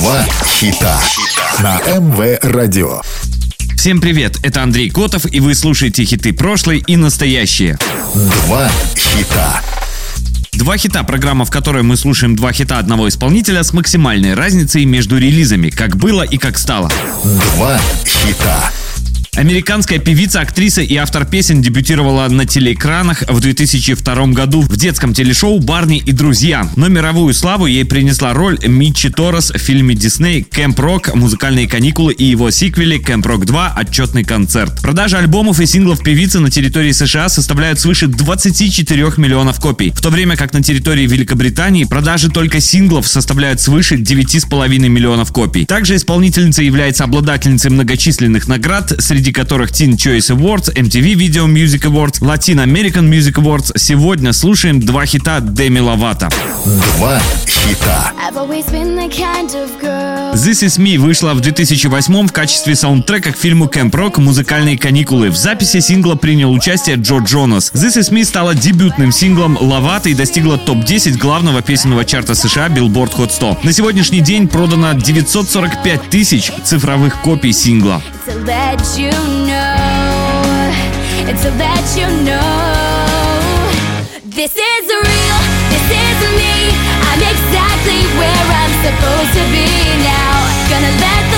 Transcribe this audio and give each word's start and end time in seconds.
Два 0.00 0.24
хита 0.46 0.98
на 1.58 1.78
МВ 1.80 2.38
Радио. 2.40 3.02
Всем 3.76 4.00
привет, 4.00 4.38
это 4.42 4.62
Андрей 4.62 4.88
Котов, 4.88 5.30
и 5.30 5.40
вы 5.40 5.54
слушаете 5.54 6.06
хиты 6.06 6.32
прошлой 6.32 6.78
и 6.78 6.96
настоящие. 6.96 7.76
Два 8.14 8.70
хита. 8.96 9.60
Два 10.52 10.78
хита– 10.78 11.02
программа, 11.04 11.44
в 11.44 11.50
которой 11.50 11.82
мы 11.82 11.98
слушаем 11.98 12.34
два 12.34 12.50
хита 12.54 12.78
одного 12.78 13.10
исполнителя 13.10 13.62
с 13.62 13.74
максимальной 13.74 14.32
разницей 14.32 14.86
между 14.86 15.18
релизами, 15.18 15.68
как 15.68 15.98
было 15.98 16.22
и 16.22 16.38
как 16.38 16.56
стало. 16.56 16.90
Два 17.54 17.78
хита. 18.06 18.70
Американская 19.40 19.98
певица, 19.98 20.42
актриса 20.42 20.82
и 20.82 20.94
автор 20.96 21.24
песен 21.24 21.62
дебютировала 21.62 22.28
на 22.28 22.44
телеэкранах 22.44 23.22
в 23.26 23.40
2002 23.40 24.26
году 24.26 24.60
в 24.60 24.76
детском 24.76 25.14
телешоу 25.14 25.60
«Барни 25.60 25.96
и 25.96 26.12
друзья». 26.12 26.68
Но 26.76 26.88
мировую 26.88 27.32
славу 27.32 27.64
ей 27.64 27.86
принесла 27.86 28.34
роль 28.34 28.58
Митчи 28.66 29.08
Торрес 29.08 29.50
в 29.50 29.56
фильме 29.56 29.94
Дисней 29.94 30.42
«Кэмп 30.42 30.78
Рок. 30.78 31.14
Музыкальные 31.14 31.68
каникулы» 31.68 32.12
и 32.12 32.22
его 32.22 32.50
сиквеле 32.50 32.98
«Кэмп 32.98 33.24
Рок 33.24 33.46
2. 33.46 33.72
Отчетный 33.78 34.24
концерт». 34.24 34.78
Продажи 34.82 35.16
альбомов 35.16 35.58
и 35.58 35.64
синглов 35.64 36.02
певицы 36.02 36.38
на 36.38 36.50
территории 36.50 36.92
США 36.92 37.30
составляют 37.30 37.80
свыше 37.80 38.08
24 38.08 39.14
миллионов 39.16 39.58
копий, 39.58 39.90
в 39.90 40.02
то 40.02 40.10
время 40.10 40.36
как 40.36 40.52
на 40.52 40.62
территории 40.62 41.06
Великобритании 41.06 41.84
продажи 41.84 42.28
только 42.28 42.60
синглов 42.60 43.08
составляют 43.08 43.62
свыше 43.62 43.94
9,5 43.94 44.68
миллионов 44.90 45.32
копий. 45.32 45.64
Также 45.64 45.96
исполнительница 45.96 46.62
является 46.62 47.04
обладательницей 47.04 47.70
многочисленных 47.70 48.46
наград, 48.46 48.92
среди 48.98 49.29
среди 49.30 49.32
которых 49.32 49.70
Teen 49.70 49.96
Choice 49.96 50.30
Awards, 50.30 50.72
MTV 50.74 51.14
Video 51.14 51.46
Music 51.46 51.82
Awards, 51.82 52.20
Latin 52.20 52.58
American 52.58 53.08
Music 53.08 53.34
Awards. 53.34 53.72
Сегодня 53.76 54.32
слушаем 54.32 54.80
два 54.80 55.06
хита 55.06 55.40
Деми 55.40 55.78
Ловато. 55.78 56.28
Два 56.64 57.18
хита. 57.46 58.12
This 60.34 60.62
Is 60.62 60.78
Me 60.78 60.98
вышла 60.98 61.32
в 61.32 61.40
2008 61.40 62.26
в 62.26 62.32
качестве 62.32 62.76
саундтрека 62.76 63.32
к 63.32 63.36
фильму 63.38 63.64
Camp 63.64 63.90
Rock 63.92 64.20
«Музыкальные 64.20 64.76
каникулы». 64.76 65.30
В 65.30 65.36
записи 65.36 65.80
сингла 65.80 66.16
принял 66.16 66.52
участие 66.52 66.96
Джо 66.96 67.18
Джонас. 67.20 67.72
This 67.72 67.98
Is 67.98 68.12
Me 68.12 68.24
стала 68.24 68.54
дебютным 68.54 69.10
синглом 69.10 69.56
Ловато 69.58 70.10
и 70.10 70.14
достигла 70.14 70.58
топ-10 70.58 71.16
главного 71.16 71.62
песенного 71.62 72.04
чарта 72.04 72.34
США 72.34 72.68
Billboard 72.68 73.16
Hot 73.16 73.30
100. 73.30 73.60
На 73.62 73.72
сегодняшний 73.72 74.20
день 74.20 74.46
продано 74.46 74.92
945 74.92 76.10
тысяч 76.10 76.52
цифровых 76.64 77.22
копий 77.22 77.52
сингла. 77.52 78.02
this 84.40 84.56
is 84.56 84.86
real, 84.88 85.39
me. 86.38 86.70
I'm 87.08 87.22
exactly 87.22 88.00
where 88.18 88.44
I'm 88.60 88.74
supposed 88.84 89.32
to 89.38 89.44
be 89.50 89.66
now. 90.02 90.34
Gonna 90.70 90.94
let 91.00 91.29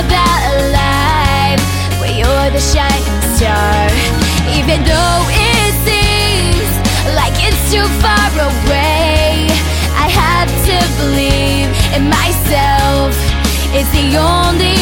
about 0.00 0.40
a 0.52 0.56
life 0.72 1.62
Where 2.00 2.14
you're 2.20 2.50
the 2.50 2.62
shining 2.72 3.20
star. 3.36 3.88
Even 4.56 4.80
though 4.88 5.22
it 5.28 5.72
seems 5.86 6.70
Like 7.14 7.36
it's 7.46 7.62
too 7.72 7.86
far 8.00 8.30
away 8.50 9.48
I 10.04 10.08
have 10.08 10.48
to 10.68 10.76
believe 11.00 11.68
in 11.94 12.08
myself. 12.08 13.12
It's 13.76 13.90
the 13.92 14.16
only 14.16 14.79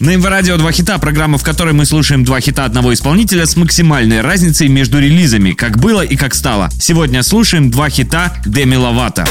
На 0.00 0.14
МВ 0.14 0.24
Радио 0.26 0.56
два 0.56 0.70
хита, 0.70 0.96
программа, 0.98 1.38
в 1.38 1.42
которой 1.42 1.74
мы 1.74 1.84
слушаем 1.84 2.22
два 2.22 2.40
хита 2.40 2.64
одного 2.64 2.94
исполнителя 2.94 3.46
с 3.46 3.56
максимальной 3.56 4.20
разницей 4.20 4.68
между 4.68 5.00
релизами, 5.00 5.54
как 5.54 5.78
было 5.78 6.02
и 6.02 6.14
как 6.14 6.36
стало. 6.36 6.68
Сегодня 6.80 7.24
слушаем 7.24 7.68
два 7.68 7.90
хита 7.90 8.32
Деми 8.46 8.76
Ловато. 8.76 9.26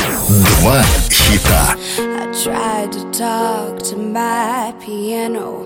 Два 0.59 0.83
хита. 1.09 1.73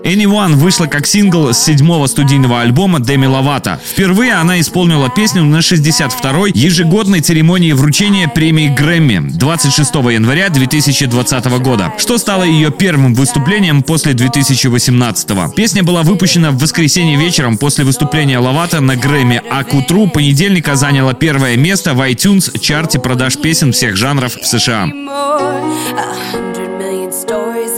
Anyone 0.05 0.53
вышла 0.53 0.85
как 0.85 1.05
сингл 1.05 1.51
с 1.53 1.59
седьмого 1.59 2.07
студийного 2.07 2.61
альбома 2.61 3.01
Деми 3.01 3.25
Ловато. 3.25 3.77
Впервые 3.83 4.33
она 4.35 4.57
исполнила 4.61 5.09
песню 5.09 5.43
на 5.43 5.57
62-й 5.57 6.57
ежегодной 6.57 7.19
церемонии 7.19 7.73
вручения 7.73 8.29
премии 8.29 8.69
Грэмми 8.69 9.31
26 9.31 9.95
января 9.95 10.47
2020 10.47 11.45
года, 11.59 11.93
что 11.97 12.17
стало 12.17 12.43
ее 12.43 12.71
первым 12.71 13.15
выступлением 13.15 13.83
после 13.83 14.13
2018 14.13 15.31
-го. 15.31 15.53
Песня 15.53 15.83
была 15.83 16.03
выпущена 16.03 16.51
в 16.51 16.57
воскресенье 16.57 17.17
вечером 17.17 17.57
после 17.57 17.83
выступления 17.83 18.39
Ловато 18.39 18.79
на 18.79 18.95
Грэмми, 18.95 19.41
а 19.51 19.65
к 19.65 19.73
утру 19.73 20.07
понедельника 20.07 20.75
заняла 20.75 21.13
первое 21.13 21.57
место 21.57 21.93
в 21.93 21.99
iTunes 21.99 22.57
чарте 22.59 22.97
продаж 22.97 23.35
песен 23.37 23.73
всех 23.73 23.97
жанров 23.97 24.37
в 24.37 24.45
США. 24.45 24.87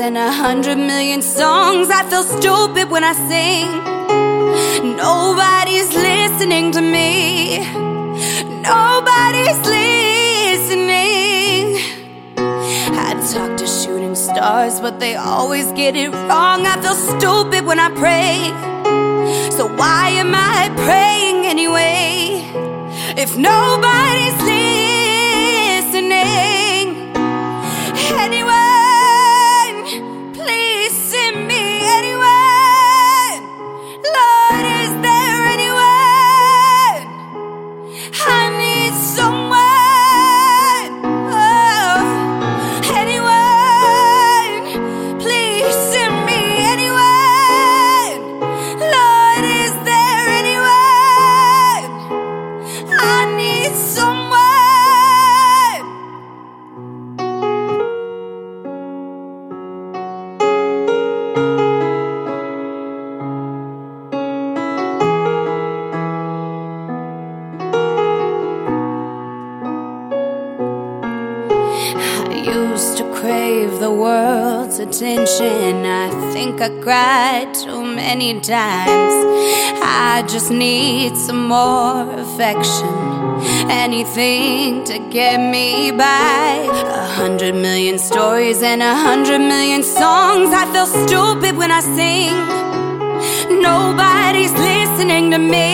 And 0.04 0.18
a 0.18 0.34
hundred 0.34 0.78
million 0.78 1.22
songs. 1.22 1.90
I 1.90 2.04
feel 2.10 2.24
stupid 2.24 2.90
when 2.90 3.06
I 3.06 3.14
sing. 3.32 3.68
Nobody's 4.98 5.96
listening 5.96 6.74
to 6.74 6.82
me. 6.82 7.60
Nobody's 8.72 9.60
listening. 9.78 10.98
I 13.06 13.14
talk 13.32 13.56
to 13.56 13.66
shooting 13.66 14.16
stars, 14.16 14.82
but 14.82 15.00
they 15.00 15.16
always 15.16 15.72
get 15.72 15.96
it 15.96 16.10
wrong. 16.10 16.68
I 16.68 16.76
feel 16.82 16.96
stupid 16.96 17.66
when 17.66 17.80
I 17.80 17.90
pray. 18.04 18.52
So 19.58 19.74
why 19.74 20.10
am 20.24 20.36
I 20.36 20.70
praying 20.84 21.46
anyway? 21.46 22.44
If 23.16 23.38
nobody's 23.38 23.93
crave 73.24 73.80
the 73.80 73.90
world's 73.90 74.80
attention. 74.80 75.86
I 75.86 76.10
think 76.34 76.60
I 76.60 76.70
cried 76.82 77.54
too 77.54 77.82
many 77.86 78.34
times. 78.42 79.16
I 79.82 80.26
just 80.28 80.52
need 80.52 81.16
some 81.16 81.48
more 81.48 82.02
affection. 82.26 82.94
Anything 83.86 84.84
to 84.90 85.00
get 85.18 85.38
me 85.56 85.92
by. 85.92 86.68
A 87.04 87.08
hundred 87.22 87.56
million 87.56 87.98
stories 87.98 88.62
and 88.62 88.82
a 88.82 88.94
hundred 89.08 89.40
million 89.40 89.84
songs. 89.84 90.50
I 90.62 90.66
feel 90.74 90.90
stupid 91.04 91.56
when 91.56 91.72
I 91.72 91.82
sing. 92.00 92.36
Nobody's 93.70 94.56
listening 94.70 95.32
to 95.32 95.38
me. 95.38 95.73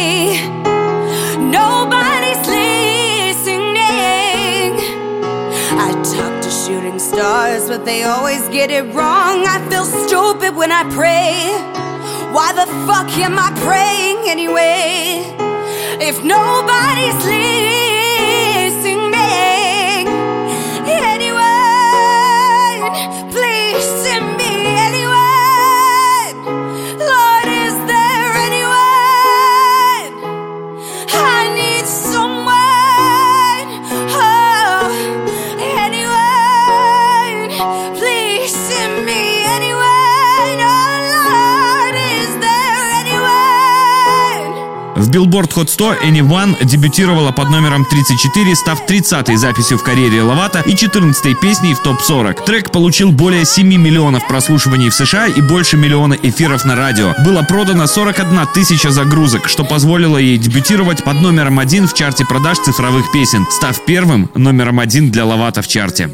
But 7.70 7.86
they 7.86 8.02
always 8.02 8.42
get 8.50 8.72
it 8.72 8.82
wrong. 8.96 9.46
I 9.46 9.64
feel 9.70 9.86
stupid 9.86 10.56
when 10.56 10.72
I 10.72 10.84
pray. 10.90 11.54
Why 12.34 12.52
the 12.52 12.66
fuck 12.88 13.10
am 13.22 13.38
I 13.38 13.54
praying 13.62 14.28
anyway? 14.28 15.22
If 16.02 16.24
nobody's 16.24 17.14
listening, 17.24 17.99
В 45.00 45.10
Billboard 45.10 45.50
Hot 45.56 45.70
100 45.70 45.94
Anyone 46.04 46.66
дебютировала 46.66 47.32
под 47.32 47.50
номером 47.50 47.86
34, 47.86 48.54
став 48.54 48.86
30-й 48.86 49.38
записью 49.38 49.78
в 49.78 49.84
карьере 49.84 50.22
Лавата 50.22 50.60
и 50.60 50.74
14-й 50.74 51.36
песней 51.36 51.74
в 51.74 51.80
топ-40. 51.80 52.44
Трек 52.44 52.70
получил 52.70 53.14
более 53.14 53.46
7 53.46 53.66
миллионов 53.66 54.28
прослушиваний 54.28 54.90
в 54.90 54.94
США 54.94 55.28
и 55.28 55.42
больше 55.42 55.78
миллиона 55.78 56.18
эфиров 56.22 56.66
на 56.66 56.76
радио. 56.76 57.14
Было 57.24 57.44
продано 57.44 57.88
41 57.88 58.48
тысяча 58.54 58.92
загрузок, 58.92 59.48
что 59.48 59.64
позволило 59.64 60.18
ей 60.18 60.38
дебютировать 60.38 61.06
под 61.06 61.22
номером 61.22 61.60
один 61.60 61.88
в 61.88 61.94
чарте 61.94 62.26
продаж 62.26 62.58
цифровых 62.58 63.10
песен, 63.14 63.48
став 63.50 63.80
первым 63.86 64.30
номером 64.36 64.82
один 64.82 65.12
для 65.12 65.24
Лавата 65.24 65.62
в 65.62 65.68
чарте. 65.70 66.10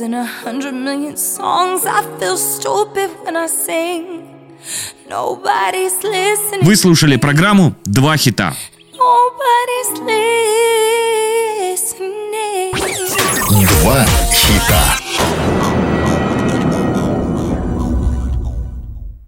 In 0.00 0.14
a 0.14 0.26
hundred 0.44 0.74
million 0.74 1.16
songs. 1.16 1.84
I 1.84 2.02
feel 2.18 2.36
stupid 2.36 3.10
when 3.24 3.36
I 3.36 3.48
sing. 3.48 4.20
Вы 6.62 6.76
слушали 6.76 7.16
программу 7.16 7.74
«Два 7.84 8.16
хита». 8.16 8.54
Два 13.82 14.06